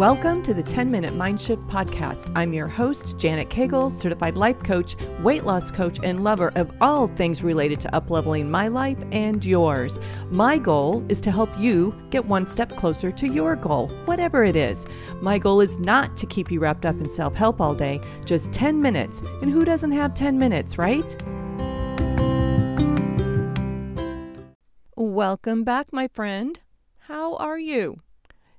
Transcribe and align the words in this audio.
Welcome 0.00 0.42
to 0.44 0.54
the 0.54 0.62
10 0.62 0.90
Minute 0.90 1.12
Mindshift 1.12 1.68
Podcast. 1.68 2.32
I'm 2.34 2.54
your 2.54 2.68
host, 2.68 3.18
Janet 3.18 3.50
Cagle, 3.50 3.92
certified 3.92 4.34
life 4.34 4.62
coach, 4.62 4.96
weight 5.20 5.44
loss 5.44 5.70
coach, 5.70 5.98
and 6.02 6.24
lover 6.24 6.52
of 6.54 6.72
all 6.80 7.06
things 7.06 7.42
related 7.42 7.82
to 7.82 7.88
upleveling 7.88 8.48
my 8.48 8.68
life 8.68 8.96
and 9.12 9.44
yours. 9.44 9.98
My 10.30 10.56
goal 10.56 11.04
is 11.10 11.20
to 11.20 11.30
help 11.30 11.50
you 11.58 11.94
get 12.08 12.24
one 12.24 12.46
step 12.46 12.74
closer 12.78 13.10
to 13.10 13.26
your 13.26 13.56
goal, 13.56 13.88
whatever 14.06 14.42
it 14.42 14.56
is. 14.56 14.86
My 15.20 15.36
goal 15.36 15.60
is 15.60 15.78
not 15.78 16.16
to 16.16 16.24
keep 16.24 16.50
you 16.50 16.60
wrapped 16.60 16.86
up 16.86 16.98
in 16.98 17.06
self 17.06 17.34
help 17.34 17.60
all 17.60 17.74
day, 17.74 18.00
just 18.24 18.54
10 18.54 18.80
minutes. 18.80 19.20
And 19.42 19.50
who 19.50 19.66
doesn't 19.66 19.92
have 19.92 20.14
10 20.14 20.38
minutes, 20.38 20.78
right? 20.78 21.14
Welcome 24.96 25.62
back, 25.62 25.92
my 25.92 26.08
friend. 26.08 26.58
How 27.00 27.36
are 27.36 27.58
you? 27.58 28.00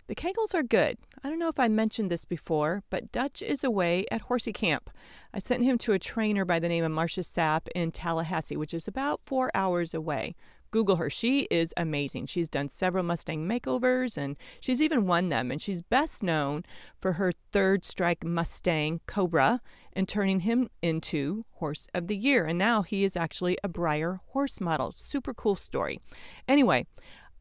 The 0.06 0.14
Cagles 0.14 0.54
are 0.54 0.62
good. 0.62 1.00
I 1.24 1.30
don't 1.30 1.38
know 1.38 1.50
if 1.50 1.60
I 1.60 1.68
mentioned 1.68 2.10
this 2.10 2.26
before, 2.26 2.84
but 2.90 3.12
Dutch 3.12 3.44
is 3.44 3.64
away 3.64 4.06
at 4.12 4.22
horsey 4.22 4.52
camp. 4.52 4.90
I 5.32 5.40
sent 5.40 5.64
him 5.64 5.78
to 5.80 5.94
a 5.94 6.00
trainer 6.00 6.46
by 6.46 6.60
the 6.60 6.68
name 6.68 6.84
of 6.84 6.92
Marcia 6.92 7.22
Sapp 7.22 7.68
in 7.76 7.92
Tallahassee, 7.92 8.58
which 8.58 8.74
is 8.74 8.88
about 8.88 9.22
four 9.22 9.52
hours 9.54 9.94
away. 9.94 10.36
Google 10.72 10.96
her. 10.96 11.10
She 11.10 11.42
is 11.52 11.74
amazing. 11.76 12.26
She's 12.26 12.48
done 12.48 12.70
several 12.70 13.04
Mustang 13.04 13.46
makeovers 13.48 14.18
and 14.18 14.38
she's 14.62 14.82
even 14.82 15.06
won 15.06 15.30
them. 15.30 15.52
And 15.52 15.62
she's 15.62 15.82
best 15.82 16.24
known 16.24 16.64
for 16.98 17.14
her 17.14 17.34
third 17.52 17.84
strike 17.84 18.24
Mustang 18.24 19.02
Cobra 19.06 19.62
and 19.94 20.08
turning 20.08 20.40
him 20.40 20.70
into 20.82 21.46
Horse 21.56 21.88
of 21.94 22.08
the 22.08 22.16
Year. 22.16 22.46
And 22.46 22.58
now 22.58 22.82
he 22.82 23.04
is 23.04 23.18
actually 23.18 23.58
a 23.64 23.70
Breyer 23.70 24.22
horse 24.28 24.62
model. 24.62 24.94
Super 24.96 25.34
cool 25.34 25.58
story. 25.58 26.00
Anyway, 26.48 26.88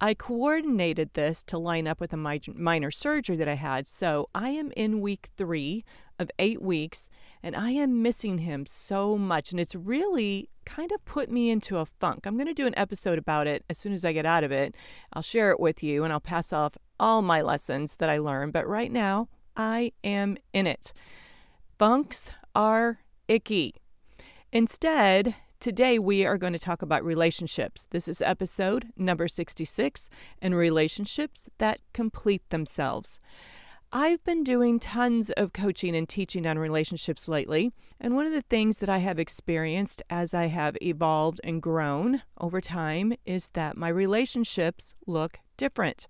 I 0.01 0.15
coordinated 0.15 1.13
this 1.13 1.43
to 1.45 1.59
line 1.59 1.87
up 1.87 2.01
with 2.01 2.13
a 2.13 2.17
minor 2.17 2.91
surgery 2.91 3.37
that 3.37 3.49
I 3.49 3.55
had. 3.55 3.87
So 3.87 4.31
I 4.35 4.51
am 4.51 4.73
in 4.77 5.03
week 5.03 5.29
three 5.37 5.85
of 6.19 6.31
eight 6.39 6.63
weeks, 6.63 7.09
and 7.43 7.55
I 7.55 7.71
am 7.73 8.03
missing 8.03 8.39
him 8.39 8.65
so 8.67 9.19
much. 9.19 9.51
And 9.51 9.61
it's 9.61 9.75
really 9.75 10.49
kind 10.65 10.91
of 10.93 11.05
put 11.05 11.31
me 11.31 11.51
into 11.51 11.79
a 11.79 11.87
funk. 11.87 12.27
I'm 12.27 12.37
going 12.37 12.47
to 12.47 12.55
do 12.55 12.67
an 12.67 12.79
episode 12.79 13.19
about 13.19 13.47
it 13.47 13.65
as 13.69 13.77
soon 13.79 13.93
as 13.93 14.05
I 14.05 14.13
get 14.13 14.25
out 14.25 14.45
of 14.45 14.53
it. 14.53 14.75
I'll 15.13 15.23
share 15.23 15.51
it 15.51 15.61
with 15.61 15.83
you 15.83 16.05
and 16.05 16.13
I'll 16.13 16.21
pass 16.21 16.53
off 16.53 16.79
all 16.99 17.21
my 17.21 17.43
lessons 17.43 17.97
that 17.97 18.09
I 18.09 18.19
learned. 18.19 18.53
But 18.53 18.69
right 18.69 18.93
now, 18.93 19.29
I 19.57 19.93
am 20.03 20.39
in 20.53 20.67
it. 20.67 20.93
Funks 21.79 22.31
are 22.55 23.01
icky. 23.29 23.75
Instead, 24.53 25.35
Today, 25.61 25.99
we 25.99 26.25
are 26.25 26.39
going 26.39 26.55
to 26.55 26.59
talk 26.59 26.81
about 26.81 27.05
relationships. 27.05 27.85
This 27.91 28.09
is 28.09 28.23
episode 28.23 28.95
number 28.97 29.29
66 29.29 30.09
and 30.41 30.57
relationships 30.57 31.49
that 31.59 31.83
complete 31.93 32.49
themselves. 32.49 33.21
I've 33.93 34.25
been 34.25 34.43
doing 34.43 34.79
tons 34.79 35.29
of 35.29 35.53
coaching 35.53 35.95
and 35.95 36.09
teaching 36.09 36.47
on 36.47 36.59
relationships 36.59 37.29
lately, 37.29 37.73
and 38.01 38.15
one 38.15 38.25
of 38.25 38.33
the 38.33 38.41
things 38.41 38.79
that 38.79 38.89
I 38.89 38.99
have 38.99 39.19
experienced 39.19 40.01
as 40.09 40.33
I 40.33 40.47
have 40.47 40.79
evolved 40.81 41.43
and 41.45 41.61
grown 41.61 42.23
over 42.41 42.63
time 42.63 43.13
is 43.27 43.49
that 43.49 43.77
my 43.77 43.91
relationships 43.91 44.95
look 45.07 45.41
different. 45.59 46.09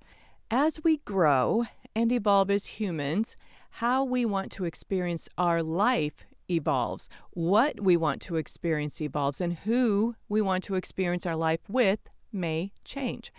As 0.48 0.84
we 0.84 0.98
grow 0.98 1.64
and 1.96 2.12
evolve 2.12 2.52
as 2.52 2.66
humans, 2.66 3.34
how 3.70 4.04
we 4.04 4.24
want 4.24 4.52
to 4.52 4.64
experience 4.64 5.28
our 5.36 5.60
life 5.60 6.24
evolves, 6.50 7.08
what 7.30 7.80
we 7.80 7.96
want 7.96 8.20
to 8.22 8.36
experience 8.36 9.00
evolves, 9.00 9.40
and 9.40 9.58
who 9.58 10.16
we 10.28 10.40
want 10.40 10.64
to 10.64 10.74
experience 10.74 11.24
our 11.24 11.36
life 11.36 11.60
with 11.68 12.00
may 12.32 12.72
change. 12.84 13.32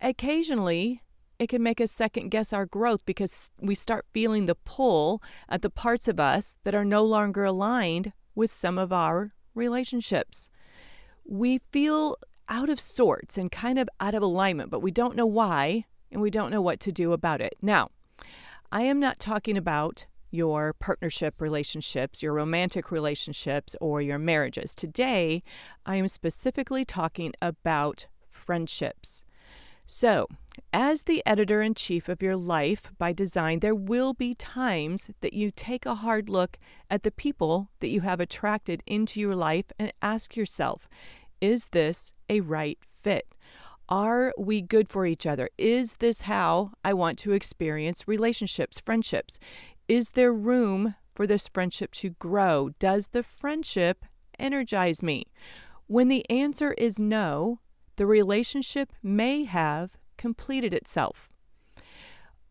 Occasionally, 0.00 1.02
it 1.38 1.48
can 1.48 1.62
make 1.62 1.80
us 1.80 1.92
second 1.92 2.30
guess 2.30 2.52
our 2.52 2.66
growth 2.66 3.04
because 3.04 3.50
we 3.60 3.74
start 3.74 4.06
feeling 4.12 4.46
the 4.46 4.54
pull 4.54 5.22
at 5.48 5.62
the 5.62 5.70
parts 5.70 6.08
of 6.08 6.18
us 6.18 6.56
that 6.64 6.74
are 6.74 6.84
no 6.84 7.04
longer 7.04 7.44
aligned 7.44 8.12
with 8.34 8.50
some 8.50 8.78
of 8.78 8.92
our 8.92 9.30
relationships. 9.54 10.50
We 11.24 11.58
feel 11.72 12.16
out 12.48 12.68
of 12.68 12.80
sorts 12.80 13.36
and 13.36 13.50
kind 13.50 13.78
of 13.78 13.88
out 14.00 14.14
of 14.14 14.22
alignment, 14.22 14.70
but 14.70 14.80
we 14.80 14.90
don't 14.90 15.16
know 15.16 15.26
why 15.26 15.84
and 16.10 16.22
we 16.22 16.30
don't 16.30 16.50
know 16.50 16.62
what 16.62 16.80
to 16.80 16.92
do 16.92 17.12
about 17.12 17.40
it. 17.40 17.56
Now, 17.60 17.90
I 18.70 18.82
am 18.82 19.00
not 19.00 19.18
talking 19.18 19.56
about 19.56 20.06
your 20.36 20.74
partnership 20.74 21.40
relationships, 21.40 22.22
your 22.22 22.34
romantic 22.34 22.90
relationships, 22.90 23.74
or 23.80 24.00
your 24.02 24.18
marriages. 24.18 24.74
Today, 24.74 25.42
I 25.84 25.96
am 25.96 26.06
specifically 26.06 26.84
talking 26.84 27.32
about 27.40 28.06
friendships. 28.28 29.24
So, 29.86 30.26
as 30.72 31.04
the 31.04 31.22
editor 31.24 31.62
in 31.62 31.74
chief 31.74 32.08
of 32.08 32.20
your 32.20 32.36
life 32.36 32.90
by 32.98 33.12
design, 33.12 33.60
there 33.60 33.74
will 33.74 34.14
be 34.14 34.34
times 34.34 35.10
that 35.20 35.32
you 35.32 35.50
take 35.50 35.86
a 35.86 35.96
hard 35.96 36.28
look 36.28 36.58
at 36.90 37.02
the 37.02 37.10
people 37.10 37.70
that 37.80 37.88
you 37.88 38.00
have 38.00 38.20
attracted 38.20 38.82
into 38.86 39.20
your 39.20 39.36
life 39.36 39.66
and 39.78 39.92
ask 40.02 40.36
yourself, 40.36 40.88
is 41.40 41.68
this 41.68 42.12
a 42.28 42.40
right 42.40 42.78
fit? 43.02 43.28
Are 43.88 44.34
we 44.36 44.60
good 44.62 44.88
for 44.88 45.06
each 45.06 45.26
other? 45.26 45.48
Is 45.56 45.96
this 45.96 46.22
how 46.22 46.72
I 46.84 46.92
want 46.92 47.18
to 47.18 47.32
experience 47.32 48.08
relationships, 48.08 48.80
friendships? 48.80 49.38
Is 49.88 50.10
there 50.10 50.32
room 50.32 50.96
for 51.14 51.28
this 51.28 51.46
friendship 51.46 51.92
to 51.92 52.10
grow? 52.10 52.70
Does 52.80 53.08
the 53.08 53.22
friendship 53.22 54.04
energize 54.36 55.00
me? 55.00 55.26
When 55.86 56.08
the 56.08 56.28
answer 56.28 56.72
is 56.72 56.98
no, 56.98 57.60
the 57.94 58.06
relationship 58.06 58.92
may 59.00 59.44
have 59.44 59.96
completed 60.16 60.74
itself. 60.74 61.30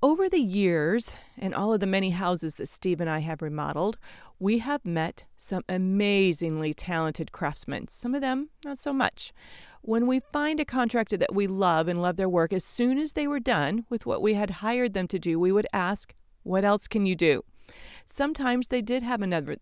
Over 0.01 0.29
the 0.29 0.39
years 0.39 1.11
in 1.35 1.53
all 1.53 1.73
of 1.73 1.81
the 1.81 1.87
many 1.87 2.11
houses 2.11 2.55
that 2.55 2.69
Steve 2.69 3.01
and 3.01 3.09
I 3.09 3.19
have 3.19 3.41
remodeled, 3.41 3.97
we 4.39 4.59
have 4.59 4.85
met 4.85 5.25
some 5.35 5.63
amazingly 5.67 6.73
talented 6.73 7.33
craftsmen, 7.33 7.89
some 7.89 8.15
of 8.15 8.21
them 8.21 8.49
not 8.63 8.77
so 8.77 8.93
much. 8.93 9.33
When 9.81 10.07
we 10.07 10.21
find 10.31 10.61
a 10.61 10.65
contractor 10.65 11.17
that 11.17 11.35
we 11.35 11.47
love 11.47 11.89
and 11.89 12.01
love 12.01 12.15
their 12.15 12.29
work, 12.29 12.53
as 12.53 12.63
soon 12.63 12.97
as 12.97 13.11
they 13.11 13.27
were 13.27 13.41
done 13.41 13.85
with 13.89 14.05
what 14.05 14.21
we 14.21 14.35
had 14.35 14.51
hired 14.51 14.93
them 14.93 15.07
to 15.09 15.19
do, 15.19 15.37
we 15.37 15.51
would 15.51 15.67
ask, 15.73 16.13
what 16.45 16.63
else 16.63 16.87
can 16.87 17.05
you 17.05 17.15
do? 17.15 17.43
Sometimes 18.05 18.67
they 18.67 18.81
did 18.81 19.03
have 19.03 19.21
another 19.21 19.57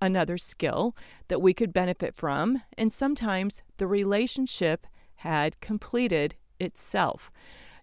another 0.00 0.38
skill 0.38 0.94
that 1.28 1.40
we 1.40 1.54
could 1.54 1.72
benefit 1.72 2.14
from, 2.14 2.62
and 2.76 2.92
sometimes 2.92 3.62
the 3.78 3.86
relationship 3.86 4.86
had 5.16 5.58
completed 5.60 6.36
itself. 6.60 7.30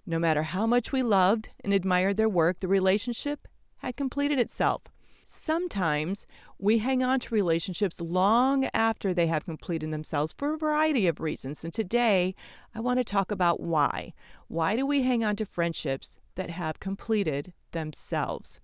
No 0.05 0.19
matter 0.19 0.43
how 0.43 0.67
much 0.67 0.91
we 0.91 1.01
loved 1.01 1.49
and 1.63 1.73
admired 1.73 2.15
their 2.15 2.29
work, 2.29 2.59
the 2.59 2.67
relationship 2.67 3.47
had 3.77 3.97
completed 3.97 4.37
itself. 4.37 4.83
Sometimes 5.25 6.27
we 6.59 6.79
hang 6.79 7.01
on 7.01 7.19
to 7.21 7.33
relationships 7.33 7.99
long 7.99 8.69
after 8.73 9.13
they 9.13 9.27
have 9.27 9.45
completed 9.45 9.91
themselves 9.91 10.33
for 10.33 10.53
a 10.53 10.57
variety 10.57 11.07
of 11.07 11.21
reasons. 11.21 11.63
And 11.63 11.73
today 11.73 12.35
I 12.75 12.81
want 12.81 12.99
to 12.99 13.03
talk 13.03 13.31
about 13.31 13.61
why. 13.61 14.13
Why 14.47 14.75
do 14.75 14.85
we 14.85 15.03
hang 15.03 15.23
on 15.23 15.37
to 15.37 15.45
friendships 15.45 16.19
that 16.35 16.49
have 16.49 16.79
completed 16.79 17.53
themselves. 17.71 18.59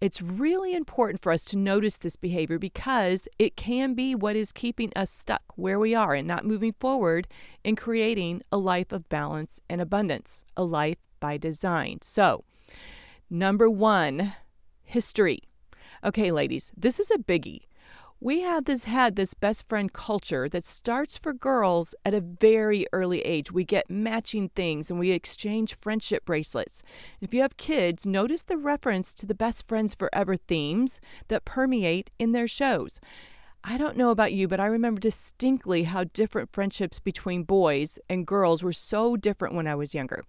It's 0.00 0.20
really 0.20 0.74
important 0.74 1.22
for 1.22 1.32
us 1.32 1.44
to 1.46 1.56
notice 1.56 1.96
this 1.96 2.16
behavior 2.16 2.58
because 2.58 3.28
it 3.38 3.56
can 3.56 3.94
be 3.94 4.14
what 4.14 4.36
is 4.36 4.52
keeping 4.52 4.92
us 4.94 5.10
stuck 5.10 5.42
where 5.56 5.78
we 5.78 5.94
are 5.94 6.14
and 6.14 6.26
not 6.28 6.44
moving 6.44 6.74
forward 6.78 7.28
in 7.62 7.76
creating 7.76 8.42
a 8.52 8.58
life 8.58 8.92
of 8.92 9.08
balance 9.08 9.60
and 9.68 9.80
abundance, 9.80 10.44
a 10.56 10.64
life 10.64 10.98
by 11.20 11.36
design. 11.36 11.98
So, 12.02 12.44
number 13.30 13.70
one, 13.70 14.34
history. 14.82 15.44
Okay, 16.04 16.30
ladies, 16.30 16.70
this 16.76 17.00
is 17.00 17.10
a 17.10 17.18
biggie 17.18 17.62
we 18.24 18.40
have 18.40 18.64
this 18.64 18.84
had 18.84 19.16
this 19.16 19.34
best 19.34 19.68
friend 19.68 19.92
culture 19.92 20.48
that 20.48 20.64
starts 20.64 21.14
for 21.14 21.34
girls 21.34 21.94
at 22.06 22.14
a 22.14 22.22
very 22.22 22.86
early 22.90 23.20
age. 23.20 23.52
We 23.52 23.64
get 23.64 23.90
matching 23.90 24.48
things 24.48 24.90
and 24.90 24.98
we 24.98 25.10
exchange 25.10 25.74
friendship 25.74 26.24
bracelets. 26.24 26.82
If 27.20 27.34
you 27.34 27.42
have 27.42 27.58
kids, 27.58 28.06
notice 28.06 28.40
the 28.40 28.56
reference 28.56 29.12
to 29.16 29.26
the 29.26 29.34
best 29.34 29.68
friends 29.68 29.94
forever 29.94 30.36
themes 30.36 31.02
that 31.28 31.44
permeate 31.44 32.08
in 32.18 32.32
their 32.32 32.48
shows. 32.48 32.98
I 33.62 33.76
don't 33.76 33.98
know 33.98 34.08
about 34.08 34.32
you, 34.32 34.48
but 34.48 34.58
I 34.58 34.66
remember 34.66 35.02
distinctly 35.02 35.82
how 35.82 36.04
different 36.04 36.50
friendships 36.50 37.00
between 37.00 37.42
boys 37.42 37.98
and 38.08 38.26
girls 38.26 38.62
were 38.62 38.72
so 38.72 39.16
different 39.16 39.54
when 39.54 39.66
I 39.66 39.74
was 39.74 39.92
younger. 39.92 40.24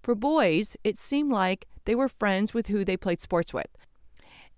For 0.00 0.14
boys, 0.14 0.76
it 0.84 0.96
seemed 0.96 1.32
like 1.32 1.66
they 1.84 1.96
were 1.96 2.08
friends 2.08 2.54
with 2.54 2.68
who 2.68 2.84
they 2.84 2.96
played 2.96 3.20
sports 3.20 3.52
with. 3.52 3.76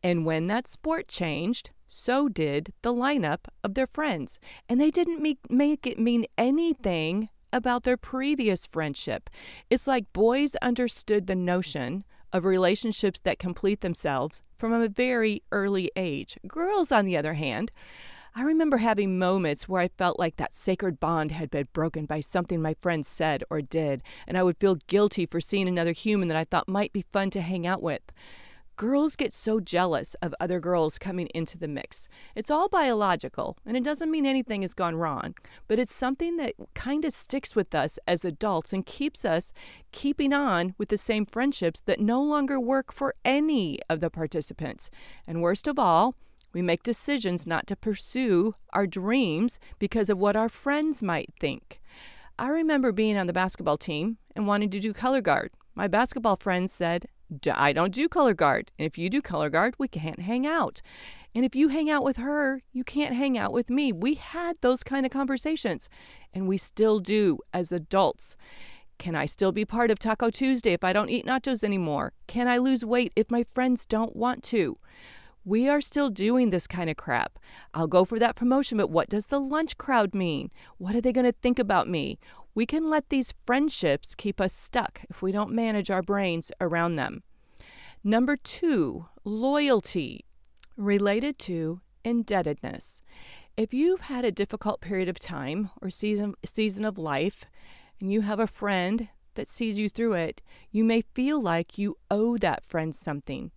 And 0.03 0.27
when 0.27 0.47
that 0.49 0.67
sport 0.67 1.09
changed, 1.09 1.71
so 1.93 2.29
did 2.29 2.73
the 2.83 2.93
lineup 2.93 3.47
of 3.63 3.75
their 3.75 3.87
friends. 3.87 4.39
And 4.69 4.81
they 4.81 4.91
didn't 4.91 5.23
make, 5.23 5.39
make 5.51 5.87
it 5.87 5.99
mean 5.99 6.27
anything 6.39 7.29
about 7.53 7.83
their 7.83 7.99
previous 7.99 8.65
friendship. 8.65 9.29
It's 9.69 9.87
like 9.87 10.13
boys 10.13 10.57
understood 10.63 11.27
the 11.27 11.35
notion 11.35 12.05
of 12.33 12.47
relationships 12.47 13.21
that 13.21 13.39
complete 13.39 13.83
themselves 13.83 14.41
from 14.59 14.73
a 14.73 14.89
very 14.89 15.43
early 15.53 15.91
age. 15.95 16.39
Girls, 16.47 16.91
on 16.91 17.05
the 17.05 17.17
other 17.17 17.35
hand, 17.35 17.71
I 18.35 18.43
remember 18.43 18.79
having 18.79 19.19
moments 19.19 19.69
where 19.69 19.83
I 19.83 19.89
felt 19.89 20.19
like 20.19 20.37
that 20.37 20.55
sacred 20.55 20.99
bond 20.99 21.33
had 21.33 21.51
been 21.51 21.69
broken 21.75 22.07
by 22.07 22.21
something 22.21 22.63
my 22.63 22.73
friends 22.81 23.07
said 23.07 23.45
or 23.51 23.61
did, 23.61 24.03
and 24.27 24.39
I 24.39 24.43
would 24.43 24.57
feel 24.57 24.77
guilty 24.87 25.27
for 25.27 25.43
seeing 25.43 25.69
another 25.69 25.93
human 25.93 26.29
that 26.29 26.39
I 26.39 26.45
thought 26.45 26.69
might 26.69 26.95
be 26.95 27.05
fun 27.13 27.29
to 27.33 27.43
hang 27.43 27.67
out 27.67 27.83
with. 27.83 28.01
Girls 28.83 29.15
get 29.15 29.33
so 29.33 29.61
jealous 29.61 30.15
of 30.15 30.35
other 30.41 30.59
girls 30.59 30.99
coming 30.99 31.29
into 31.37 31.57
the 31.57 31.69
mix. 31.69 32.09
It's 32.35 32.51
all 32.51 32.69
biological, 32.69 33.57
and 33.65 33.77
it 33.77 33.85
doesn't 33.85 34.11
mean 34.11 34.27
anything 34.27 34.63
has 34.63 34.75
gone 34.75 34.97
wrong, 34.97 35.37
but 35.69 35.79
it's 35.79 35.95
something 35.95 36.37
that 36.39 36.55
kind 36.75 37.05
of 37.05 37.13
sticks 37.13 37.55
with 37.55 37.77
us 37.77 38.01
as 38.09 38.25
adults 38.25 38.73
and 38.73 38.85
keeps 38.85 39.25
us 39.25 39.53
keeping 39.93 40.33
on 40.33 40.75
with 40.79 40.89
the 40.89 40.99
same 40.99 41.27
friendships 41.27 41.81
that 41.83 42.01
no 42.01 42.21
longer 42.21 42.59
work 42.59 42.93
for 42.93 43.15
any 43.25 43.79
of 43.89 44.01
the 44.01 44.11
participants. 44.11 44.91
And 45.29 45.43
worst 45.43 45.69
of 45.69 45.79
all, 45.79 46.17
we 46.53 46.61
make 46.61 46.83
decisions 46.83 47.47
not 47.47 47.69
to 47.69 47.77
pursue 47.77 48.57
our 48.73 48.89
dreams 48.89 49.61
because 49.79 50.11
of 50.11 50.19
what 50.19 50.35
our 50.35 50.49
friends 50.49 51.05
might 51.05 51.31
think. 51.39 51.81
I 52.37 52.49
remember 52.49 52.91
being 52.91 53.17
on 53.17 53.29
the 53.29 53.33
basketball 53.33 53.79
team 53.79 54.19
and 54.35 54.49
wanting 54.49 54.71
to 54.71 54.81
do 54.81 54.93
color 54.93 55.21
guard. 55.21 55.53
My 55.77 55.87
basketball 55.87 56.35
friends 56.35 56.73
said, 56.73 57.07
I 57.53 57.73
don't 57.73 57.95
do 57.95 58.09
color 58.09 58.35
guard. 58.35 58.71
And 58.79 58.87
if 58.87 58.99
you 58.99 59.09
do 59.11 59.23
color 59.23 59.51
guard, 59.51 59.75
we 59.79 59.89
can't 59.89 60.21
hang 60.21 60.47
out. 60.47 60.83
And 61.35 61.45
if 61.45 61.55
you 61.55 61.69
hang 61.69 61.91
out 61.91 62.05
with 62.05 62.19
her, 62.19 62.63
you 62.73 62.85
can't 62.85 63.15
hang 63.15 63.39
out 63.39 63.53
with 63.53 63.71
me. 63.71 63.93
We 63.93 64.15
had 64.15 64.57
those 64.61 64.83
kind 64.83 65.07
of 65.07 65.13
conversations, 65.13 65.89
and 66.35 66.47
we 66.47 66.59
still 66.59 66.99
do 66.99 67.39
as 67.55 67.73
adults. 67.73 68.37
Can 68.99 69.15
I 69.17 69.27
still 69.27 69.51
be 69.51 69.65
part 69.65 69.91
of 69.91 69.99
Taco 69.99 70.31
Tuesday 70.31 70.73
if 70.73 70.85
I 70.85 70.93
don't 70.93 71.09
eat 71.09 71.27
nachos 71.27 71.65
anymore? 71.65 72.13
Can 72.27 72.47
I 72.47 72.59
lose 72.59 72.85
weight 72.85 73.13
if 73.17 73.31
my 73.31 73.43
friends 73.43 73.87
don't 73.87 74.15
want 74.15 74.43
to? 74.45 74.79
We 75.45 75.69
are 75.69 75.81
still 75.81 76.09
doing 76.09 76.51
this 76.51 76.69
kind 76.69 76.89
of 76.89 76.97
crap. 76.97 77.39
I'll 77.75 77.89
go 77.89 78.05
for 78.05 78.21
that 78.21 78.37
promotion, 78.37 78.79
but 78.79 78.91
what 78.91 79.09
does 79.09 79.27
the 79.27 79.41
lunch 79.41 79.77
crowd 79.77 80.15
mean? 80.15 80.53
What 80.79 80.95
are 80.95 81.01
they 81.01 81.13
going 81.13 81.27
to 81.27 81.33
think 81.33 81.59
about 81.59 81.89
me? 81.89 82.21
We 82.55 82.67
can 82.67 82.91
let 82.91 83.09
these 83.09 83.35
friendships 83.47 84.15
keep 84.15 84.41
us 84.41 84.53
stuck 84.53 85.03
if 85.09 85.23
we 85.23 85.33
don't 85.33 85.53
manage 85.53 85.91
our 85.91 86.03
brains 86.03 86.53
around 86.61 86.97
them. 86.97 87.23
Number 88.05 88.37
two, 88.37 89.07
loyalty, 89.25 90.25
related 90.77 91.39
to 91.41 91.81
indebtedness. 92.05 93.01
If 93.57 93.73
you've 93.73 94.03
had 94.03 94.25
a 94.25 94.33
difficult 94.33 94.81
period 94.81 95.09
of 95.09 95.19
time 95.19 95.71
or 95.81 95.89
season, 95.89 96.35
season 96.45 96.85
of 96.85 96.99
life, 96.99 97.45
and 98.01 98.13
you 98.13 98.23
have 98.23 98.41
a 98.41 98.47
friend 98.47 99.09
that 99.35 99.49
sees 99.49 99.79
you 99.79 99.89
through 99.89 100.15
it, 100.15 100.43
you 100.71 100.85
may 100.85 101.03
feel 101.15 101.41
like 101.41 101.79
you 101.79 101.97
owe 102.11 102.37
that 102.39 102.65
friend 102.65 102.95
something. 102.95 103.51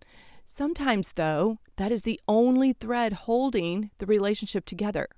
Sometimes, 0.44 1.12
though, 1.14 1.58
that 1.76 1.92
is 1.92 2.02
the 2.02 2.20
only 2.28 2.72
thread 2.72 3.12
holding 3.12 3.90
the 3.98 4.06
relationship 4.06 4.64
together. 4.64 5.08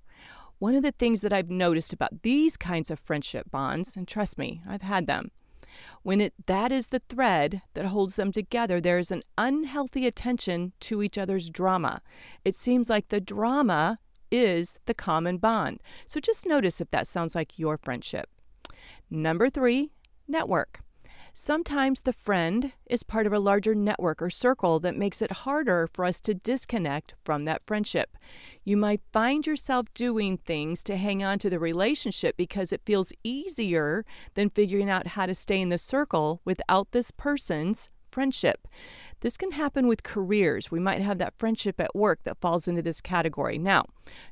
One 0.58 0.74
of 0.74 0.82
the 0.82 0.92
things 0.92 1.20
that 1.20 1.32
I've 1.32 1.50
noticed 1.50 1.92
about 1.92 2.22
these 2.22 2.56
kinds 2.56 2.90
of 2.90 2.98
friendship 2.98 3.50
bonds, 3.50 3.96
and 3.96 4.08
trust 4.08 4.38
me, 4.38 4.62
I've 4.68 4.82
had 4.82 5.06
them, 5.06 5.30
when 6.02 6.20
it 6.20 6.34
that 6.46 6.72
is 6.72 6.88
the 6.88 7.02
thread 7.08 7.62
that 7.74 7.86
holds 7.86 8.16
them 8.16 8.32
together, 8.32 8.80
there 8.80 8.98
is 8.98 9.10
an 9.10 9.22
unhealthy 9.36 10.06
attention 10.06 10.72
to 10.80 11.02
each 11.02 11.18
other's 11.18 11.50
drama. 11.50 12.00
It 12.44 12.56
seems 12.56 12.88
like 12.88 13.08
the 13.08 13.20
drama 13.20 13.98
is 14.30 14.78
the 14.86 14.94
common 14.94 15.38
bond. 15.38 15.80
So 16.06 16.20
just 16.20 16.46
notice 16.46 16.80
if 16.80 16.90
that 16.90 17.06
sounds 17.06 17.34
like 17.34 17.58
your 17.58 17.78
friendship. 17.78 18.28
Number 19.10 19.48
three, 19.48 19.92
network. 20.26 20.80
Sometimes 21.40 22.00
the 22.00 22.12
friend 22.12 22.72
is 22.86 23.04
part 23.04 23.24
of 23.24 23.32
a 23.32 23.38
larger 23.38 23.72
network 23.72 24.20
or 24.20 24.28
circle 24.28 24.80
that 24.80 24.96
makes 24.96 25.22
it 25.22 25.30
harder 25.46 25.88
for 25.92 26.04
us 26.04 26.20
to 26.22 26.34
disconnect 26.34 27.14
from 27.24 27.44
that 27.44 27.62
friendship. 27.64 28.16
You 28.64 28.76
might 28.76 29.02
find 29.12 29.46
yourself 29.46 29.86
doing 29.94 30.38
things 30.38 30.82
to 30.82 30.96
hang 30.96 31.22
on 31.22 31.38
to 31.38 31.48
the 31.48 31.60
relationship 31.60 32.36
because 32.36 32.72
it 32.72 32.82
feels 32.84 33.12
easier 33.22 34.04
than 34.34 34.50
figuring 34.50 34.90
out 34.90 35.06
how 35.06 35.26
to 35.26 35.34
stay 35.34 35.60
in 35.60 35.68
the 35.68 35.78
circle 35.78 36.40
without 36.44 36.90
this 36.90 37.12
person's 37.12 37.88
friendship. 38.10 38.66
This 39.20 39.36
can 39.36 39.52
happen 39.52 39.86
with 39.86 40.02
careers. 40.02 40.72
We 40.72 40.80
might 40.80 41.02
have 41.02 41.18
that 41.18 41.38
friendship 41.38 41.80
at 41.80 41.94
work 41.94 42.18
that 42.24 42.40
falls 42.40 42.66
into 42.66 42.82
this 42.82 43.00
category. 43.00 43.58
Now, 43.58 43.84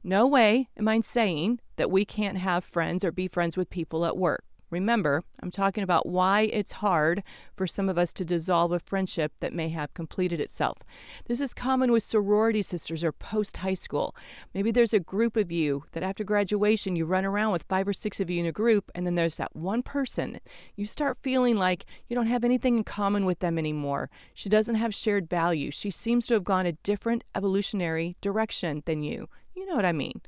no 0.02 0.26
way 0.26 0.70
am 0.76 0.88
I 0.88 1.00
saying 1.02 1.60
that 1.76 1.88
we 1.88 2.04
can't 2.04 2.38
have 2.38 2.64
friends 2.64 3.04
or 3.04 3.12
be 3.12 3.28
friends 3.28 3.56
with 3.56 3.70
people 3.70 4.04
at 4.04 4.16
work. 4.16 4.42
Remember, 4.70 5.22
I'm 5.40 5.50
talking 5.50 5.84
about 5.84 6.06
why 6.06 6.42
it's 6.52 6.72
hard 6.72 7.22
for 7.54 7.66
some 7.66 7.88
of 7.88 7.96
us 7.96 8.12
to 8.14 8.24
dissolve 8.24 8.72
a 8.72 8.80
friendship 8.80 9.32
that 9.40 9.52
may 9.52 9.68
have 9.68 9.94
completed 9.94 10.40
itself. 10.40 10.78
This 11.26 11.40
is 11.40 11.54
common 11.54 11.92
with 11.92 12.02
sorority 12.02 12.62
sisters 12.62 13.04
or 13.04 13.12
post 13.12 13.58
high 13.58 13.74
school. 13.74 14.16
Maybe 14.54 14.72
there's 14.72 14.92
a 14.92 14.98
group 14.98 15.36
of 15.36 15.52
you 15.52 15.84
that 15.92 16.02
after 16.02 16.24
graduation 16.24 16.96
you 16.96 17.04
run 17.04 17.24
around 17.24 17.52
with 17.52 17.62
five 17.68 17.86
or 17.86 17.92
six 17.92 18.18
of 18.18 18.28
you 18.28 18.40
in 18.40 18.46
a 18.46 18.52
group, 18.52 18.90
and 18.94 19.06
then 19.06 19.14
there's 19.14 19.36
that 19.36 19.54
one 19.54 19.82
person. 19.82 20.40
You 20.74 20.84
start 20.84 21.18
feeling 21.22 21.56
like 21.56 21.86
you 22.08 22.16
don't 22.16 22.26
have 22.26 22.44
anything 22.44 22.76
in 22.76 22.84
common 22.84 23.24
with 23.24 23.38
them 23.38 23.58
anymore. 23.58 24.10
She 24.34 24.48
doesn't 24.48 24.74
have 24.74 24.94
shared 24.94 25.30
values. 25.30 25.74
She 25.74 25.90
seems 25.90 26.26
to 26.26 26.34
have 26.34 26.44
gone 26.44 26.66
a 26.66 26.72
different 26.72 27.22
evolutionary 27.36 28.16
direction 28.20 28.82
than 28.84 29.02
you. 29.02 29.28
You 29.66 29.72
know 29.72 29.76
what 29.78 29.84
I 29.84 29.90
mean. 29.92 30.20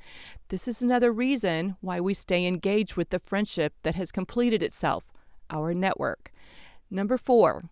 This 0.48 0.66
is 0.66 0.82
another 0.82 1.12
reason 1.12 1.76
why 1.80 2.00
we 2.00 2.12
stay 2.12 2.44
engaged 2.44 2.96
with 2.96 3.10
the 3.10 3.20
friendship 3.20 3.72
that 3.84 3.94
has 3.94 4.10
completed 4.10 4.64
itself, 4.64 5.12
our 5.48 5.72
network. 5.72 6.32
Number 6.90 7.16
four, 7.16 7.70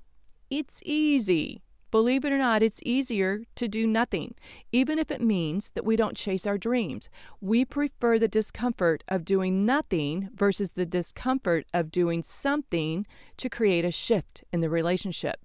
it's 0.48 0.80
easy. 0.84 1.62
Believe 1.90 2.24
it 2.24 2.32
or 2.32 2.38
not, 2.38 2.62
it's 2.62 2.78
easier 2.84 3.42
to 3.56 3.66
do 3.66 3.84
nothing, 3.84 4.36
even 4.70 4.96
if 4.96 5.10
it 5.10 5.20
means 5.20 5.70
that 5.70 5.84
we 5.84 5.96
don't 5.96 6.16
chase 6.16 6.46
our 6.46 6.56
dreams. 6.56 7.08
We 7.40 7.64
prefer 7.64 8.16
the 8.16 8.28
discomfort 8.28 9.02
of 9.08 9.24
doing 9.24 9.66
nothing 9.66 10.28
versus 10.32 10.70
the 10.70 10.86
discomfort 10.86 11.66
of 11.74 11.90
doing 11.90 12.22
something 12.22 13.08
to 13.38 13.48
create 13.48 13.84
a 13.84 13.90
shift 13.90 14.44
in 14.52 14.60
the 14.60 14.70
relationship. 14.70 15.40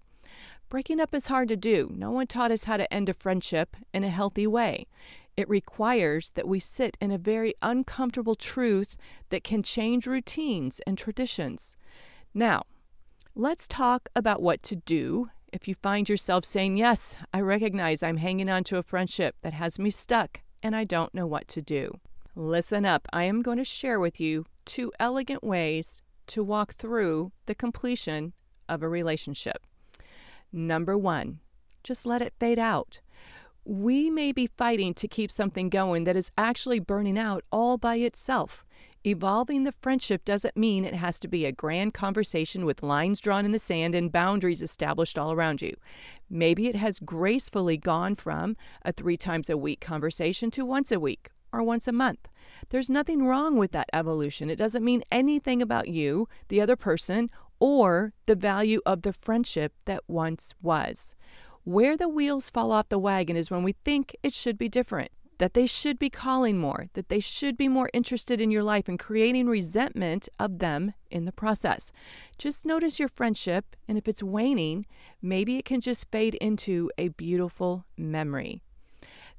Breaking 0.70 1.02
up 1.02 1.14
is 1.14 1.28
hard 1.28 1.50
to 1.50 1.58
do. 1.58 1.92
No 1.94 2.12
one 2.12 2.28
taught 2.28 2.52
us 2.52 2.64
how 2.64 2.78
to 2.78 2.94
end 2.94 3.10
a 3.10 3.14
friendship 3.14 3.76
in 3.94 4.06
a 4.06 4.10
healthy 4.10 4.48
way. 4.48 4.86
It 5.38 5.50
requires 5.50 6.32
that 6.32 6.48
we 6.48 6.60
sit 6.60 6.98
in 7.00 7.12
a 7.12 7.18
very 7.18 7.54
uncomfortable 7.62 8.36
truth 8.36 8.98
that 9.30 9.44
can 9.44 9.64
change 9.64 10.06
routines 10.06 10.82
and 10.86 10.98
traditions. 10.98 11.76
Now, 12.34 12.64
let's 13.36 13.68
talk 13.68 14.10
about 14.16 14.42
what 14.42 14.62
to 14.64 14.76
do 14.76 15.30
if 15.52 15.68
you 15.68 15.76
find 15.76 16.08
yourself 16.08 16.46
saying, 16.46 16.78
Yes, 16.78 17.16
I 17.34 17.42
recognize 17.42 18.04
I'm 18.04 18.18
hanging 18.18 18.50
on 18.50 18.64
to 18.66 18.78
a 18.78 18.84
friendship 18.84 19.36
that 19.42 19.54
has 19.54 19.80
me 19.80 19.90
stuck 19.90 20.42
and 20.64 20.76
I 20.76 20.84
don't 20.84 21.14
know 21.14 21.28
what 21.28 21.48
to 21.50 21.62
do. 21.62 22.00
Listen 22.36 22.86
up, 22.86 23.08
I 23.12 23.24
am 23.24 23.42
going 23.42 23.58
to 23.58 23.64
share 23.64 24.00
with 24.00 24.20
you 24.20 24.46
two 24.66 24.92
elegant 25.00 25.44
ways 25.44 26.02
to 26.28 26.44
walk 26.44 26.74
through 26.74 27.32
the 27.46 27.56
completion 27.56 28.34
of 28.70 28.82
a 28.82 28.88
relationship. 28.88 29.66
Number 30.54 30.98
one, 30.98 31.40
just 31.84 32.06
let 32.06 32.22
it 32.22 32.34
fade 32.40 32.60
out 32.60 33.02
we 33.66 34.10
may 34.10 34.32
be 34.32 34.48
fighting 34.48 34.94
to 34.96 35.08
keep 35.08 35.32
something 35.32 35.70
going 35.70 36.04
that 36.06 36.16
is 36.16 36.32
actually 36.38 36.80
burning 36.80 37.18
out 37.18 37.44
all 37.52 37.78
by 37.78 37.96
itself. 37.96 38.66
Evolving 39.04 39.64
the 39.64 39.72
friendship 39.72 40.24
doesn't 40.24 40.56
mean 40.56 40.86
it 40.86 40.94
has 40.94 41.20
to 41.20 41.28
be 41.28 41.46
a 41.46 41.52
grand 41.52 41.94
conversation 41.94 42.66
with 42.66 42.84
lines 42.84 43.20
drawn 43.20 43.46
in 43.46 43.52
the 43.52 43.58
sand 43.58 43.96
and 43.96 44.12
boundaries 44.12 44.62
established 44.62 45.18
all 45.18 45.32
around 45.32 45.62
you. 45.62 45.76
Maybe 46.30 46.68
it 46.68 46.76
has 46.76 47.00
gracefully 47.00 47.78
gone 47.78 48.14
from 48.16 48.56
a 48.86 48.92
three 48.92 49.18
times 49.18 49.50
a 49.50 49.58
week 49.58 49.82
conversation 49.82 50.52
to 50.52 50.66
once 50.66 50.92
a 50.92 51.00
week 51.00 51.30
or 51.52 51.64
once 51.64 51.88
a 51.88 51.92
month. 51.92 52.28
There's 52.70 52.90
nothing 52.90 53.26
wrong 53.26 53.58
with 53.58 53.72
that 53.72 53.90
evolution. 53.92 54.50
It 54.50 54.56
doesn't 54.58 54.86
mean 54.86 55.04
anything 55.12 55.62
about 55.62 55.88
you, 55.88 56.28
the 56.50 56.62
other 56.62 56.76
person, 56.76 57.30
or 57.60 58.14
the 58.28 58.36
value 58.36 58.82
of 58.86 59.02
the 59.02 59.14
friendship 59.14 59.74
that 59.86 60.04
once 60.08 60.54
was. 60.62 61.16
Where 61.64 61.96
the 61.96 62.10
wheels 62.10 62.50
fall 62.50 62.72
off 62.72 62.90
the 62.90 62.98
wagon 62.98 63.38
is 63.38 63.52
when 63.52 63.64
we 63.64 63.74
think 63.84 64.16
it 64.24 64.34
should 64.34 64.58
be 64.58 64.68
different, 64.68 65.12
that 65.38 65.54
they 65.54 65.68
should 65.68 66.00
be 66.00 66.10
calling 66.10 66.58
more, 66.58 66.88
that 66.94 67.10
they 67.10 67.20
should 67.20 67.56
be 67.56 67.68
more 67.68 67.90
interested 67.94 68.42
in 68.42 68.50
your 68.50 68.64
life 68.64 68.88
and 68.88 68.98
creating 68.98 69.48
resentment 69.48 70.28
of 70.40 70.58
them 70.58 70.94
in 71.12 71.26
the 71.26 71.32
process. 71.32 71.92
Just 72.40 72.66
notice 72.66 72.98
your 72.98 73.08
friendship, 73.08 73.76
and 73.88 73.96
if 73.96 74.08
it's 74.08 74.24
waning, 74.24 74.88
maybe 75.22 75.58
it 75.58 75.66
can 75.66 75.82
just 75.82 76.10
fade 76.12 76.34
into 76.36 76.90
a 76.98 77.10
beautiful 77.10 77.86
memory. 77.96 78.64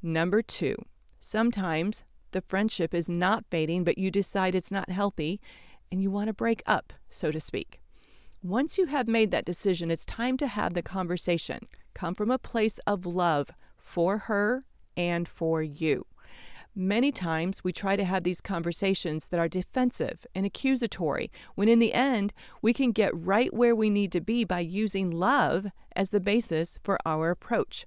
Number 0.01 0.43
two, 0.43 0.77
sometimes 1.19 2.05
the 2.31 2.43
friendship 2.43 2.95
is 2.95 3.11
not 3.11 3.45
fading, 3.51 3.83
but 3.83 3.99
you 3.99 4.13
decide 4.13 4.55
it's 4.55 4.71
not 4.71 4.91
healthy 4.91 5.41
and 5.91 6.01
you 6.03 6.11
want 6.11 6.29
to 6.29 6.33
break 6.33 6.63
up, 6.67 6.93
so 7.09 7.33
to 7.33 7.41
speak. 7.41 7.81
Once 8.43 8.79
you 8.79 8.87
have 8.87 9.07
made 9.07 9.31
that 9.31 9.45
decision, 9.45 9.91
it's 9.91 10.07
time 10.07 10.37
to 10.37 10.47
have 10.47 10.75
the 10.75 10.83
conversation 10.83 11.67
come 11.95 12.15
from 12.15 12.31
a 12.31 12.39
place 12.39 12.79
of 12.87 13.07
love 13.07 13.51
for 13.77 14.19
her 14.19 14.65
and 14.97 15.29
for 15.29 15.63
you. 15.63 16.07
Many 16.75 17.13
times 17.13 17.63
we 17.63 17.73
try 17.73 17.97
to 17.97 18.05
have 18.05 18.25
these 18.25 18.41
conversations 18.41 19.27
that 19.27 19.39
are 19.39 19.49
defensive 19.49 20.27
and 20.35 20.47
accusatory, 20.47 21.31
when 21.55 21.69
in 21.69 21.81
the 21.81 21.93
end, 21.93 22.33
we 22.63 22.73
can 22.73 22.93
get 22.93 23.15
right 23.15 23.53
where 23.53 23.77
we 23.77 23.91
need 23.91 24.11
to 24.13 24.23
be 24.23 24.45
by 24.45 24.61
using 24.61 25.11
love 25.11 25.67
as 25.95 26.11
the 26.11 26.21
basis 26.21 26.79
for 26.83 26.99
our 27.05 27.29
approach. 27.31 27.85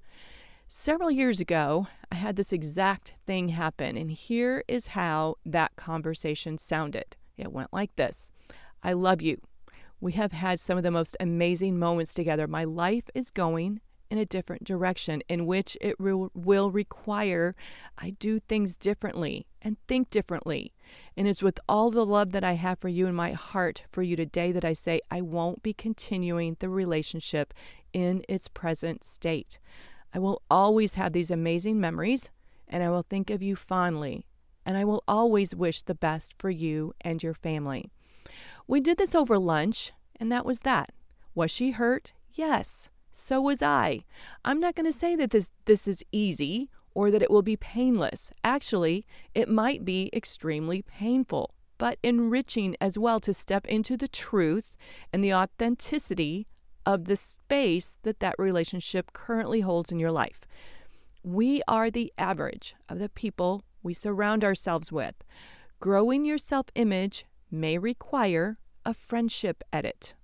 Several 0.67 1.09
years 1.09 1.39
ago, 1.39 1.88
I 2.12 2.15
had 2.15 2.35
this 2.35 2.53
exact 2.53 3.13
thing 3.25 3.50
happen, 3.50 3.97
and 3.97 4.12
here 4.12 4.63
is 4.67 4.88
how 4.88 5.38
that 5.45 5.75
conversation 5.75 6.59
sounded. 6.59 7.15
It 7.38 7.51
went 7.51 7.74
like 7.74 7.95
this 7.95 8.29
I 8.83 8.93
love 8.93 9.19
you. 9.19 9.41
We 10.00 10.12
have 10.12 10.31
had 10.31 10.59
some 10.59 10.77
of 10.77 10.83
the 10.83 10.91
most 10.91 11.17
amazing 11.19 11.79
moments 11.79 12.13
together. 12.13 12.47
My 12.47 12.65
life 12.65 13.09
is 13.15 13.31
going 13.31 13.81
in 14.15 14.22
a 14.22 14.25
different 14.25 14.63
direction 14.63 15.22
in 15.27 15.45
which 15.45 15.77
it 15.81 15.95
re- 16.00 16.29
will 16.34 16.72
require 16.72 17.55
I 17.98 18.12
do 18.12 18.39
things 18.39 18.75
differently 18.75 19.45
and 19.62 19.77
think 19.88 20.10
differently. 20.10 20.74
And 21.17 21.27
it's 21.27 21.43
with 21.43 21.60
all 21.67 21.91
the 21.91 22.05
love 22.05 22.31
that 22.31 22.43
I 22.43 22.53
have 22.53 22.79
for 22.79 22.88
you 22.88 23.07
in 23.07 23.15
my 23.15 23.34
heart 23.34 23.84
for 23.89 24.01
you 24.01 24.15
today 24.15 24.51
that 24.51 24.63
I 24.63 24.74
say 24.74 25.01
I 25.12 25.22
won't 25.22 25.63
be 25.63 25.74
continuing 25.74 26.55
the 26.60 26.69
relationship 26.69 27.53
in 27.91 28.24
its 28.29 28.48
present 28.48 29.03
state. 29.03 29.60
I 30.13 30.19
will 30.19 30.41
always 30.50 30.93
have 30.95 31.12
these 31.12 31.31
amazing 31.31 31.79
memories 31.79 32.31
and 32.67 32.81
I 32.81 32.89
will 32.89 33.03
think 33.03 33.29
of 33.29 33.43
you 33.43 33.55
fondly. 33.55 34.25
And 34.65 34.77
I 34.77 34.86
will 34.86 35.03
always 35.07 35.53
wish 35.53 35.81
the 35.81 35.93
best 35.93 36.34
for 36.39 36.50
you 36.50 36.93
and 37.01 37.22
your 37.22 37.36
family. 37.36 37.91
We 38.67 38.79
did 38.79 38.98
this 38.98 39.13
over 39.13 39.38
lunch, 39.38 39.91
and 40.19 40.31
that 40.31 40.43
was 40.43 40.62
that. 40.62 40.89
Was 41.36 41.51
she 41.51 41.69
hurt? 41.72 42.13
Yes. 42.31 42.89
So 43.17 43.39
was 43.39 43.62
I. 43.62 44.03
I'm 44.43 44.60
not 44.60 44.75
going 44.75 44.86
to 44.86 44.91
say 44.91 45.15
that 45.15 45.31
this, 45.31 45.50
this 45.63 45.88
is 45.88 46.03
easy 46.12 46.69
or 46.93 47.10
that 47.12 47.22
it 47.22 47.31
will 47.31 47.41
be 47.41 47.55
painless. 47.55 48.29
Actually, 48.43 49.05
it 49.34 49.48
might 49.48 49.86
be 49.86 50.10
extremely 50.12 50.81
painful, 50.81 51.53
but 51.77 51.98
enriching 52.03 52.75
as 52.81 52.98
well 52.98 53.22
to 53.22 53.34
step 53.34 53.65
into 53.67 53.95
the 53.95 54.10
truth 54.10 54.75
and 55.13 55.24
the 55.24 55.34
authenticity 55.34 56.45
of 56.86 57.05
the 57.05 57.15
space 57.15 57.98
that 58.03 58.19
that 58.19 58.36
relationship 58.38 59.13
currently 59.13 59.62
holds 59.62 59.93
in 59.93 60.00
your 60.00 60.12
life. 60.12 60.41
We 61.24 61.62
are 61.69 61.89
the 61.89 62.12
average 62.17 62.75
of 62.89 63.00
the 63.00 63.07
people 63.07 63.63
we 63.81 63.93
surround 63.93 64.43
ourselves 64.43 64.91
with. 64.91 65.15
Growing 65.79 66.25
your 66.25 66.38
self 66.38 66.65
image 66.75 67.25
may 67.50 67.77
require 67.77 68.57
a 68.86 68.93
friendship 68.93 69.63
edit. 69.72 70.15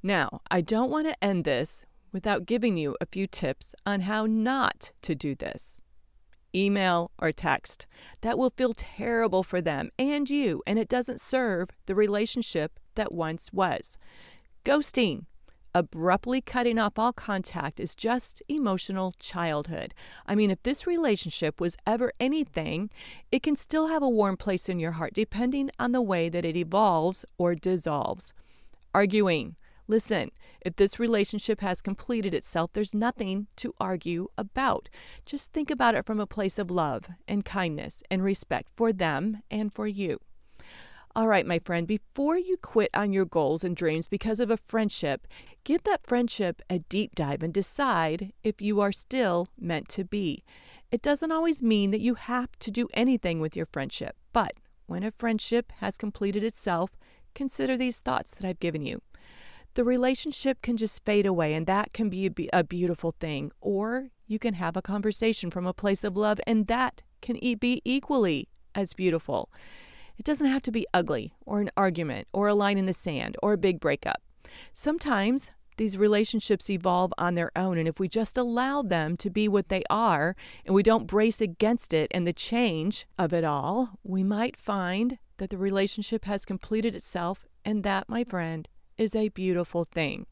Now, 0.00 0.42
I 0.48 0.60
don't 0.60 0.92
want 0.92 1.08
to 1.08 1.24
end 1.24 1.44
this 1.44 1.84
without 2.12 2.46
giving 2.46 2.76
you 2.76 2.96
a 3.00 3.06
few 3.06 3.26
tips 3.26 3.74
on 3.84 4.02
how 4.02 4.26
not 4.26 4.92
to 5.02 5.14
do 5.14 5.34
this. 5.34 5.80
Email 6.54 7.10
or 7.18 7.32
text. 7.32 7.86
That 8.22 8.38
will 8.38 8.50
feel 8.50 8.72
terrible 8.74 9.42
for 9.42 9.60
them 9.60 9.90
and 9.98 10.28
you, 10.30 10.62
and 10.66 10.78
it 10.78 10.88
doesn't 10.88 11.20
serve 11.20 11.70
the 11.86 11.94
relationship 11.94 12.78
that 12.94 13.12
once 13.12 13.52
was. 13.52 13.98
Ghosting. 14.64 15.26
Abruptly 15.74 16.40
cutting 16.40 16.78
off 16.78 16.98
all 16.98 17.12
contact 17.12 17.78
is 17.78 17.94
just 17.94 18.42
emotional 18.48 19.12
childhood. 19.18 19.92
I 20.26 20.34
mean, 20.34 20.50
if 20.50 20.62
this 20.62 20.86
relationship 20.86 21.60
was 21.60 21.76
ever 21.86 22.14
anything, 22.18 22.88
it 23.30 23.42
can 23.42 23.56
still 23.56 23.88
have 23.88 24.02
a 24.02 24.08
warm 24.08 24.38
place 24.38 24.70
in 24.70 24.80
your 24.80 24.92
heart 24.92 25.12
depending 25.12 25.70
on 25.78 25.92
the 25.92 26.00
way 26.00 26.30
that 26.30 26.46
it 26.46 26.56
evolves 26.56 27.26
or 27.36 27.54
dissolves. 27.54 28.32
Arguing. 28.94 29.56
Listen, 29.88 30.30
if 30.60 30.76
this 30.76 30.98
relationship 30.98 31.60
has 31.60 31.80
completed 31.80 32.34
itself, 32.34 32.72
there's 32.72 32.94
nothing 32.94 33.46
to 33.56 33.74
argue 33.78 34.28
about. 34.36 34.88
Just 35.24 35.52
think 35.52 35.70
about 35.70 35.94
it 35.94 36.04
from 36.04 36.18
a 36.18 36.26
place 36.26 36.58
of 36.58 36.70
love 36.70 37.08
and 37.28 37.44
kindness 37.44 38.02
and 38.10 38.22
respect 38.22 38.70
for 38.76 38.92
them 38.92 39.42
and 39.50 39.72
for 39.72 39.86
you. 39.86 40.18
All 41.14 41.28
right, 41.28 41.46
my 41.46 41.58
friend, 41.58 41.86
before 41.86 42.36
you 42.36 42.58
quit 42.58 42.90
on 42.92 43.10
your 43.12 43.24
goals 43.24 43.64
and 43.64 43.74
dreams 43.74 44.06
because 44.06 44.38
of 44.38 44.50
a 44.50 44.56
friendship, 44.58 45.26
give 45.64 45.82
that 45.84 46.06
friendship 46.06 46.60
a 46.68 46.80
deep 46.80 47.14
dive 47.14 47.42
and 47.42 47.54
decide 47.54 48.32
if 48.42 48.60
you 48.60 48.80
are 48.80 48.92
still 48.92 49.48
meant 49.58 49.88
to 49.90 50.04
be. 50.04 50.44
It 50.90 51.00
doesn't 51.00 51.32
always 51.32 51.62
mean 51.62 51.90
that 51.92 52.02
you 52.02 52.16
have 52.16 52.50
to 52.58 52.70
do 52.70 52.88
anything 52.92 53.40
with 53.40 53.56
your 53.56 53.66
friendship, 53.66 54.16
but 54.34 54.54
when 54.86 55.02
a 55.02 55.10
friendship 55.10 55.72
has 55.78 55.96
completed 55.96 56.44
itself, 56.44 56.96
consider 57.34 57.78
these 57.78 58.00
thoughts 58.00 58.32
that 58.32 58.46
I've 58.46 58.60
given 58.60 58.84
you. 58.84 59.00
The 59.76 59.84
relationship 59.84 60.62
can 60.62 60.78
just 60.78 61.04
fade 61.04 61.26
away, 61.26 61.52
and 61.52 61.66
that 61.66 61.92
can 61.92 62.08
be 62.08 62.32
a 62.50 62.64
beautiful 62.64 63.12
thing. 63.12 63.52
Or 63.60 64.08
you 64.26 64.38
can 64.38 64.54
have 64.54 64.74
a 64.74 64.80
conversation 64.80 65.50
from 65.50 65.66
a 65.66 65.74
place 65.74 66.02
of 66.02 66.16
love, 66.16 66.40
and 66.46 66.66
that 66.66 67.02
can 67.20 67.38
be 67.60 67.82
equally 67.84 68.48
as 68.74 68.94
beautiful. 68.94 69.50
It 70.16 70.24
doesn't 70.24 70.46
have 70.46 70.62
to 70.62 70.72
be 70.72 70.86
ugly 70.94 71.34
or 71.44 71.60
an 71.60 71.70
argument 71.76 72.26
or 72.32 72.48
a 72.48 72.54
line 72.54 72.78
in 72.78 72.86
the 72.86 72.94
sand 72.94 73.36
or 73.42 73.52
a 73.52 73.58
big 73.58 73.78
breakup. 73.78 74.22
Sometimes 74.72 75.50
these 75.76 75.98
relationships 75.98 76.70
evolve 76.70 77.12
on 77.18 77.34
their 77.34 77.52
own, 77.54 77.76
and 77.76 77.86
if 77.86 78.00
we 78.00 78.08
just 78.08 78.38
allow 78.38 78.80
them 78.80 79.14
to 79.18 79.28
be 79.28 79.46
what 79.46 79.68
they 79.68 79.82
are 79.90 80.34
and 80.64 80.74
we 80.74 80.82
don't 80.82 81.06
brace 81.06 81.42
against 81.42 81.92
it 81.92 82.10
and 82.12 82.26
the 82.26 82.32
change 82.32 83.06
of 83.18 83.34
it 83.34 83.44
all, 83.44 83.98
we 84.02 84.24
might 84.24 84.56
find 84.56 85.18
that 85.36 85.50
the 85.50 85.58
relationship 85.58 86.24
has 86.24 86.46
completed 86.46 86.94
itself, 86.94 87.46
and 87.62 87.82
that, 87.82 88.08
my 88.08 88.24
friend, 88.24 88.70
is 88.98 89.14
a 89.14 89.28
beautiful 89.28 89.84
thing. 89.84 90.26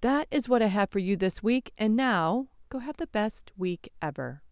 That 0.00 0.26
is 0.30 0.48
what 0.48 0.62
I 0.62 0.66
have 0.66 0.90
for 0.90 0.98
you 0.98 1.16
this 1.16 1.42
week, 1.42 1.72
and 1.78 1.96
now 1.96 2.48
go 2.68 2.78
have 2.80 2.96
the 2.96 3.06
best 3.06 3.52
week 3.56 3.90
ever. 4.00 4.42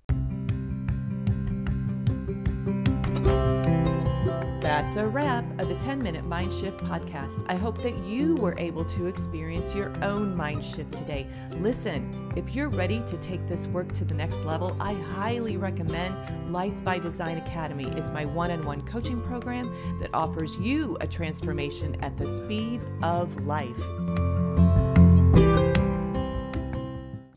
That's 4.80 4.96
a 4.96 5.06
wrap 5.06 5.44
of 5.60 5.68
the 5.68 5.74
10 5.74 6.02
Minute 6.02 6.24
Mind 6.24 6.50
Shift 6.50 6.78
podcast. 6.78 7.44
I 7.50 7.54
hope 7.54 7.82
that 7.82 8.02
you 8.02 8.34
were 8.36 8.58
able 8.58 8.82
to 8.86 9.08
experience 9.08 9.74
your 9.74 9.92
own 10.02 10.34
mind 10.34 10.64
shift 10.64 10.94
today. 10.94 11.26
Listen, 11.58 12.32
if 12.34 12.54
you're 12.54 12.70
ready 12.70 13.02
to 13.06 13.18
take 13.18 13.46
this 13.46 13.66
work 13.66 13.92
to 13.92 14.06
the 14.06 14.14
next 14.14 14.46
level, 14.46 14.74
I 14.80 14.94
highly 14.94 15.58
recommend 15.58 16.50
Life 16.50 16.72
by 16.82 16.98
Design 16.98 17.36
Academy. 17.36 17.92
It's 17.94 18.10
my 18.10 18.24
one-on-one 18.24 18.80
coaching 18.86 19.20
program 19.20 19.70
that 20.00 20.08
offers 20.14 20.56
you 20.58 20.96
a 21.02 21.06
transformation 21.06 22.02
at 22.02 22.16
the 22.16 22.26
speed 22.26 22.82
of 23.02 23.44
life. 23.44 23.76